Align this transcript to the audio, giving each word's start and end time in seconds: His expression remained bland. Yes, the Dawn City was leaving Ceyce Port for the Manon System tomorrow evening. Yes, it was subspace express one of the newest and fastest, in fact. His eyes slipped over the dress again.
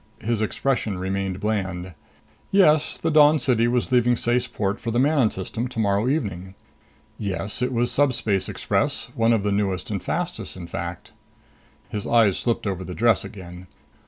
His 0.21 0.41
expression 0.41 0.97
remained 0.97 1.39
bland. 1.39 1.93
Yes, 2.49 2.97
the 2.97 3.11
Dawn 3.11 3.37
City 3.37 3.67
was 3.67 3.91
leaving 3.91 4.17
Ceyce 4.17 4.47
Port 4.47 4.79
for 4.79 4.89
the 4.89 4.97
Manon 4.97 5.29
System 5.29 5.67
tomorrow 5.67 6.07
evening. 6.07 6.55
Yes, 7.19 7.61
it 7.61 7.71
was 7.71 7.91
subspace 7.91 8.49
express 8.49 9.09
one 9.13 9.31
of 9.31 9.43
the 9.43 9.51
newest 9.51 9.91
and 9.91 10.01
fastest, 10.01 10.57
in 10.57 10.65
fact. 10.65 11.11
His 11.89 12.07
eyes 12.07 12.35
slipped 12.39 12.65
over 12.65 12.83
the 12.83 12.95
dress 12.95 13.23
again. 13.23 13.67